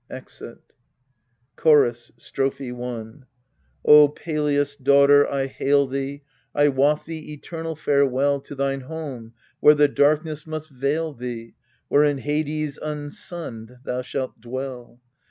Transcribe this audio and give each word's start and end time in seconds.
[Exit. 0.09 0.57
CHORUS. 1.57 2.11
Strophe 2.17 2.71
i 2.71 3.23
O 3.85 4.07
Pelias' 4.09 4.75
daughter, 4.75 5.29
I 5.29 5.45
hail 5.45 5.85
thee: 5.85 6.23
I 6.55 6.69
waft 6.69 7.05
thee 7.05 7.31
eternal 7.33 7.75
farewell 7.75 8.39
To 8.41 8.55
thine 8.55 8.81
home 8.81 9.33
where 9.59 9.75
the 9.75 9.87
darkness 9.87 10.47
must 10.47 10.71
veil 10.71 11.13
thee, 11.13 11.53
Where 11.87 12.03
in 12.05 12.17
Hades 12.17 12.79
unsunned 12.81 13.77
thou 13.85 14.01
shalt 14.01 14.41
dwell. 14.41 14.99